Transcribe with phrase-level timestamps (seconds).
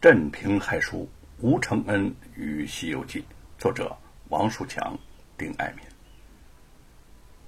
[0.00, 1.06] 镇平害书，
[1.40, 3.20] 吴承恩与《西游记》，
[3.58, 3.94] 作者
[4.30, 4.98] 王树强、
[5.36, 5.84] 丁爱民。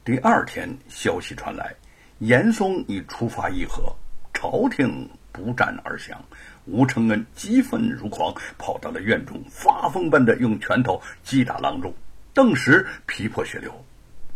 [0.05, 1.75] 第二天，消息传来，
[2.19, 3.91] 严嵩已出发议和，
[4.35, 6.23] 朝廷不战而降。
[6.67, 11.91] 吴承恩激愤如狂，跑到了院中，发疯般的用拳头击打郎中。
[12.35, 13.73] 顿时皮破血流。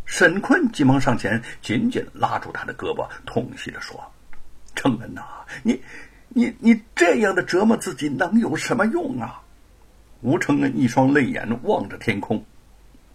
[0.07, 4.03] 沈坤急忙上前，紧紧拉住他的胳膊，痛惜地说
[4.75, 5.23] ：“承恩呐，
[5.63, 5.79] 你……”
[6.39, 9.41] 你你这样的折磨自己能有什么用啊？
[10.21, 12.45] 吴承恩一双泪眼望着天空，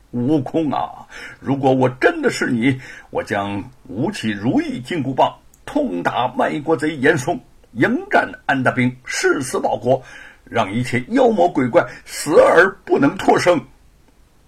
[0.10, 1.06] 悟空啊，
[1.40, 7.40] 如果我真的是你，我将舞起如意金箍棒，痛打卖国贼严嵩，
[7.74, 10.02] 迎战安大兵，誓死保国，
[10.44, 13.64] 让一切妖魔鬼怪死而不能脱生。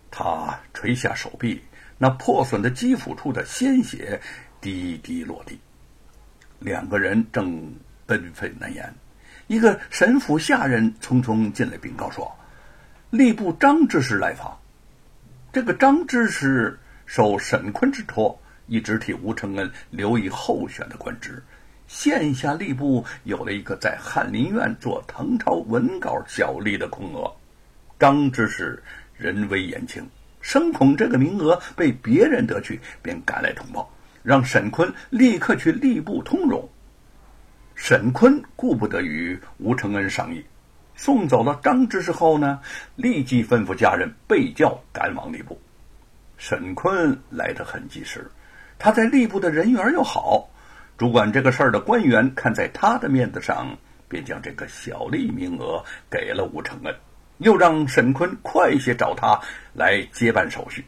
[0.10, 1.62] 他垂下手臂，
[2.00, 4.20] 那破损的肌肤处的鲜血
[4.62, 5.60] 滴滴落地。
[6.58, 7.72] 两个人正。
[8.22, 8.94] 纷纷难言。
[9.48, 12.34] 一个神府下人匆匆进来禀告说
[13.12, 14.58] ：“吏部张知识来访。”
[15.52, 21.44] 这个张知识受沈坤之托，一直替吴承恩留意候选的官职。
[21.88, 27.32] 现下吏部有了一个在翰林院做唐朝文稿小吏的空额。
[28.00, 28.82] 张知识
[29.16, 30.04] 人微言轻，
[30.42, 36.68] 生恐这个名额被别人得去，便赶来通报，让沈坤立刻去吏部通融。
[37.76, 40.46] 沈坤顾不得与吴承恩商议，
[40.96, 42.60] 送走了张知事后呢，
[42.96, 45.60] 立即吩咐家人备轿赶往吏部。
[46.38, 48.30] 沈坤来得很及时，
[48.78, 50.50] 他在吏部的人缘又好，
[50.98, 56.96] 主管这个事儿的官员看在他的面子上，便将这个小吏名额给了吴承恩，
[57.40, 59.40] 又让沈坤快些找他
[59.74, 60.86] 来接办手续。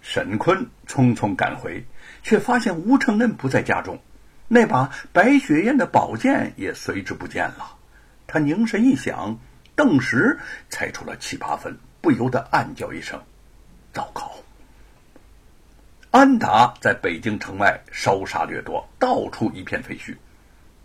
[0.00, 1.84] 沈坤匆匆赶回，
[2.22, 3.98] 却发现吴承恩不在家中。
[4.54, 7.74] 那把白雪燕的宝剑也随之不见了。
[8.26, 9.38] 他凝神一想，
[9.74, 13.18] 顿时猜出了七八分，不由得暗叫一声
[13.94, 14.30] ：“糟糕！”
[16.12, 20.14] 安达在北京城外烧杀掠夺，到处一片废墟，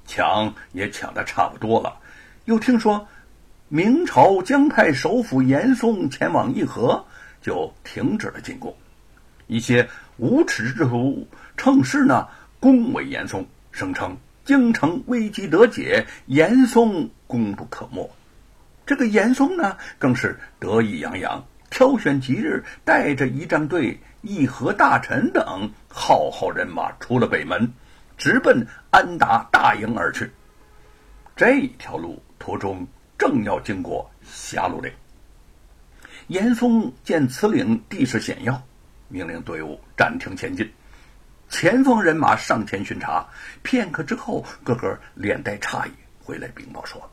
[0.06, 2.00] 抢也抢得差不多了。
[2.46, 3.06] 又听说
[3.68, 7.06] 明朝将派首辅严嵩前往议和，
[7.42, 8.74] 就停止了进攻。
[9.48, 11.28] 一些无耻之徒
[11.58, 12.30] 趁势呢，
[12.62, 13.46] 恭维严嵩。
[13.78, 18.10] 声称京城危机得解，严嵩功不可没。
[18.88, 27.72] 这个严嵩呢，更是得意洋洋，挑选吉日，带着仪仗队、议和大臣等浩浩人马出了北门，
[28.18, 30.32] 直奔安达大营而去。
[31.36, 34.92] 这条路途中正要经过霞路岭，
[36.30, 38.60] 严嵩见此岭地势险要，
[39.08, 40.68] 命令队伍暂停前进。
[41.50, 43.26] 前锋人马上前巡查，
[43.64, 45.92] 片刻之后，个个脸带诧异，
[46.22, 47.10] 回来禀报说：“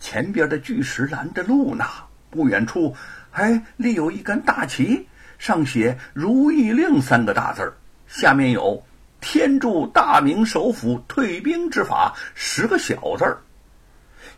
[0.00, 1.84] 前边的巨石拦着路呢，
[2.30, 2.94] 不远处
[3.30, 7.74] 还立有一杆大旗，上写‘如意令’三个大字
[8.06, 8.84] 下面有
[9.20, 13.42] ‘天助大明首府退兵之法’十个小字儿。”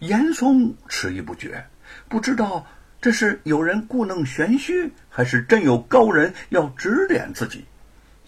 [0.00, 1.66] 严嵩迟疑不决，
[2.09, 2.66] 不知道
[3.03, 7.66] 这是有人故弄玄虚，还是真有高人要指点自己。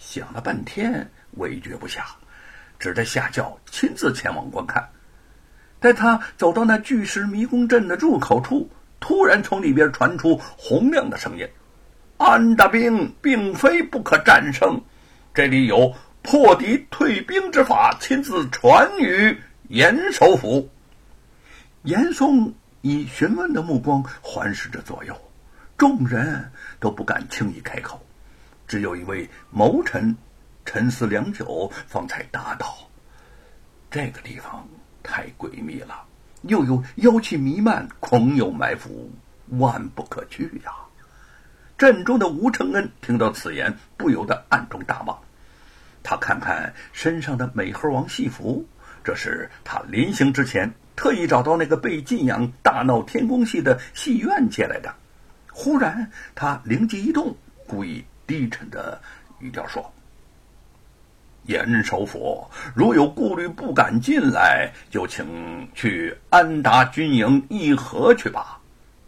[0.00, 2.06] 想了半天，委决不下，
[2.78, 4.82] 只得下轿亲自前往观看。
[5.78, 8.68] 待他走到那巨石迷宫阵的入口处，
[8.98, 11.46] 突然从里边传出洪亮的声音
[12.16, 14.80] ：“安大兵并非不可战胜，
[15.34, 20.66] 这里有破敌退兵之法，亲自传与严首府。”
[21.84, 25.14] 严嵩以询问的目光环视着左右，
[25.76, 28.02] 众人都不敢轻易开口。
[28.70, 30.16] 只有一位谋臣
[30.64, 32.72] 沉思良久，方才答道
[33.90, 34.64] ：“这个地方
[35.02, 36.04] 太诡秘了，
[36.42, 39.10] 又有妖气弥漫，恐有埋伏，
[39.58, 40.70] 万不可去呀。”
[41.76, 45.16] 阵中的吴承恩听到此言，不由得暗中大骂。
[46.04, 48.64] 他看看身上的美猴王戏服，
[49.02, 54.94] 这是他临行之前特意找到那个被禁养、大闹天宫戏的戏院借来的。
[55.50, 57.36] 忽然，他灵机一动，
[57.66, 58.04] 故意。
[58.30, 59.00] 低沉的
[59.40, 59.92] 语调说
[61.46, 68.60] ：“严首府，如有顾虑不敢进来，就请去安达军营议和去吧。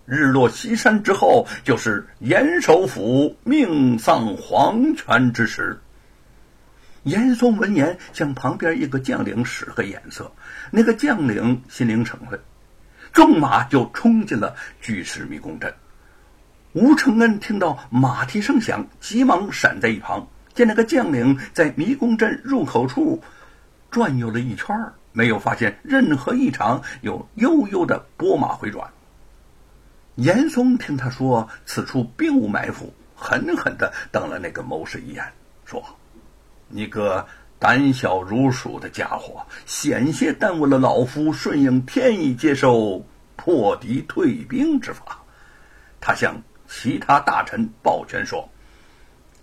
[0.06, 5.80] 日落西山之后，就是严首府命丧黄泉之时。”
[7.04, 10.32] 严嵩闻言，向旁边一个将领使个眼色，
[10.72, 12.36] 那个将领心领神会，
[13.12, 15.72] 纵马就冲进了巨石迷宫阵。
[16.72, 20.26] 吴承恩听到马蹄声响，急忙闪在一旁。
[20.54, 23.22] 见那个将领在迷宫阵入口处
[23.90, 24.74] 转悠了一圈
[25.12, 28.90] 没有发现任何异常，又悠悠的拨马回转。
[30.14, 35.24] 严嵩听他说此处并无埋伏，狠狠的瞪了那个谋士一眼，
[35.66, 35.82] 说
[36.68, 37.26] ：“你个
[37.58, 43.04] 胆小如鼠的家伙，险些耽误了老夫顺应天意接受
[43.36, 45.18] 破敌退兵之法。”
[46.00, 46.42] 他向
[46.74, 48.48] 其他大臣抱拳说：“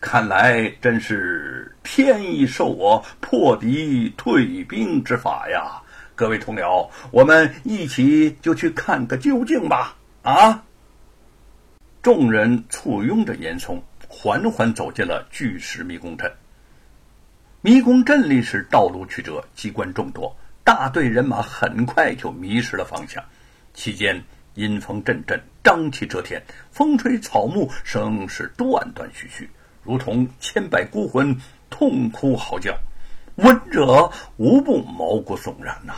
[0.01, 5.79] 看来真是天意授我破敌退兵之法呀！
[6.15, 10.63] 各位同僚，我们一起就去看个究竟吧！”啊！
[12.01, 16.29] 众人簇拥着严嵩，缓缓走进了巨石迷宫阵。
[17.61, 23.23] 迷宫阵里是道路曲折，机关众多，大队人马很快就迷失了方向。
[23.75, 24.19] 期间
[24.55, 26.41] 阴风阵阵，瘴气遮天，
[26.71, 29.49] 风吹草木声是断断续续，
[29.83, 31.35] 如同千百孤魂
[31.69, 32.77] 痛哭嚎叫，
[33.35, 35.93] 闻者无不毛骨悚然呐。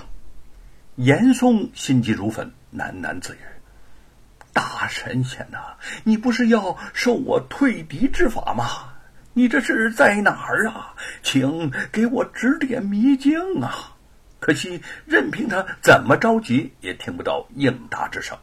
[0.96, 3.40] 严嵩心急如焚，喃喃自语
[4.52, 8.94] ：“大神仙呐，你不是要授我退敌之法吗？
[9.34, 10.94] 你这是在哪儿啊？
[11.24, 13.96] 请给我指点迷津啊！”
[14.42, 18.38] 可惜，任凭他怎么着急，也听不到应答之声。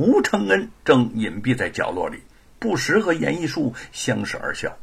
[0.00, 2.22] 吴承恩正隐蔽在角落里，
[2.58, 4.74] 不时和严义树相视而笑。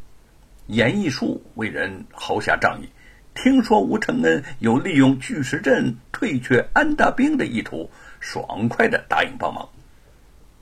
[0.67, 2.87] 严义树为人豪侠仗义，
[3.33, 9.67] 听说吴承恩有利用巨石阵退却安大兵的意图，爽快的答应帮忙。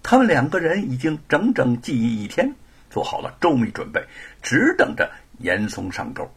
[0.02, 2.56] 他们两个人已经整整记忆一天，
[2.90, 4.02] 做好了周密准备，
[4.42, 6.32] 只等着严嵩上钩。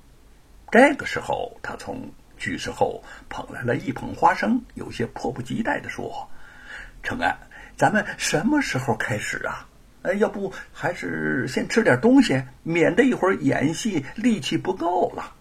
[0.73, 6.29] 这个时候，他从巨石后捧来了一捧花生，有些迫不及待地说
[7.05, 7.39] ：“承安，
[7.79, 9.65] 咱们什么时候开始啊？
[10.03, 15.33] 哎，要不还是先吃点东西，免得一会儿演戏力气不够了。”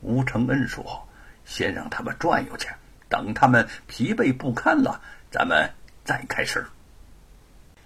[0.00, 1.08] 吴承恩说
[1.44, 2.68] ：“先让他们转悠去，
[3.08, 5.68] 等他们疲惫不堪了，咱们
[6.04, 6.64] 再开始。”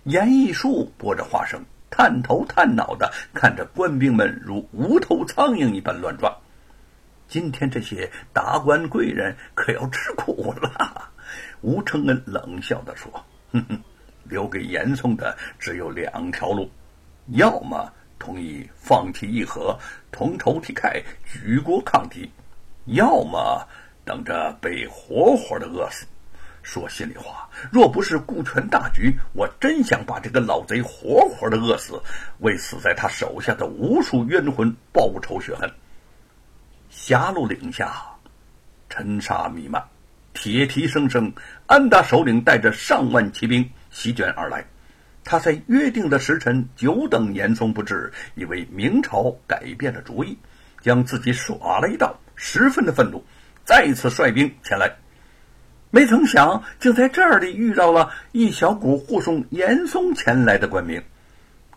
[0.05, 6.37] 严义树剥着花生，探头探脑的看着官兵们如无头苍蝇一般乱撞。
[7.29, 11.11] 今天这些达官贵人可要吃苦了。
[11.61, 13.81] 吴承恩冷笑地说：“哼哼，
[14.25, 16.71] 留给严嵩的只有两条路，
[17.29, 19.79] 要么同意放弃议和，
[20.13, 22.29] 同仇敌忾，举国抗敌；
[22.87, 23.67] 要么
[24.05, 26.07] 等着被活活的饿死。
[26.63, 31.99] 说心里话，若不是顾全大局，我真想把这个老贼活活的饿死，
[32.41, 35.69] 为死在他手下的无数冤魂报仇雪恨。”
[36.91, 38.05] 狭路岭下，
[38.91, 39.83] 尘沙弥漫，
[40.41, 41.31] 铁蹄声声。
[41.67, 44.65] 安达首领带着上万骑兵席卷而来。
[45.23, 50.39] 他在约定的时辰久等严嵩不至，以为明朝改变了主意，
[50.81, 53.23] 将自己耍了一道，十分的愤怒，
[53.67, 54.91] 再次率兵前来。
[55.91, 61.03] 没曾想，竟在这里遇到了一小股护送严嵩前来的官兵。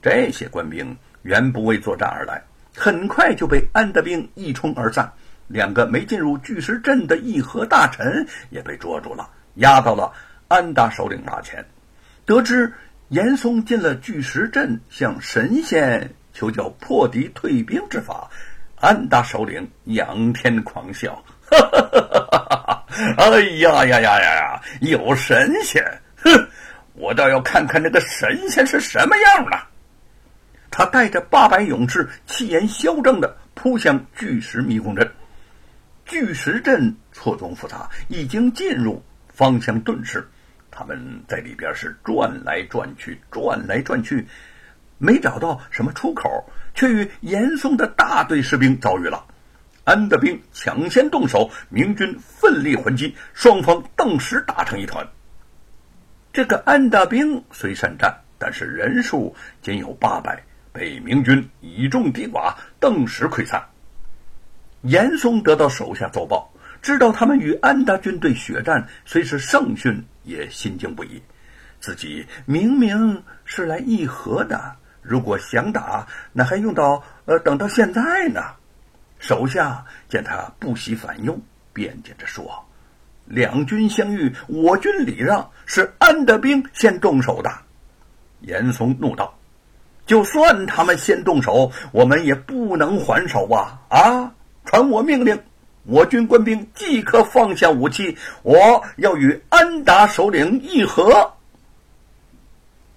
[0.01, 2.41] 这些官兵原不为作战而来。
[2.75, 5.11] 很快就被安德兵一冲而散，
[5.53, 10.11] 两个没进入巨石阵的议和大臣也被捉住了，押到了
[10.47, 11.63] 安达首领那前。
[12.25, 12.73] 得知
[13.09, 18.27] 严嵩进了巨石阵，向神仙求教破敌退兵之法，
[18.79, 22.85] 安达首领仰天狂笑：“哈哈哈哈哈哈！
[23.17, 24.61] 哎呀呀呀呀呀！
[24.81, 25.83] 有神仙！
[26.17, 26.47] 哼，
[26.95, 29.59] 我倒要看看那个神仙是什么样的。”
[30.71, 35.07] 他带着八百勇士，气焰嚣张的扑向巨石迷宫阵。
[36.05, 40.27] 巨石阵错综复杂，已经进入，方向顿失。
[40.69, 44.27] 他们在里边是转来转去，转来转去，
[44.97, 49.25] 没找到什么出口，却与严嵩的大队士兵遭遇了。
[49.83, 55.07] 安德兵抢先动手，明军奋力还击，双方顿时打成一团。
[56.31, 60.43] 这个安大兵虽善战，但是人数仅有八百。
[60.71, 63.63] 被明军以众敌寡，顿时溃散。
[64.83, 66.49] 严嵩得到手下奏报，
[66.81, 71.21] 知道他们与安达军队血战，虽是胜讯，也心惊不已。
[71.79, 78.41] 自己明明是来议和的，如果想打，那还用到呃等到现在呢？
[79.19, 81.37] 手下见他不喜反忧，
[81.71, 82.65] 辩解着说
[83.25, 87.49] ：“两军相遇，我军礼让，是安德兵先动手的。”
[88.41, 89.33] 严嵩怒道。
[90.05, 93.79] 就算他们先动手，我们也不能还手啊！
[93.87, 94.33] 啊，
[94.73, 95.39] 传我命令，
[95.85, 101.31] 我军官兵即刻放下武器，我要与安达首领议和。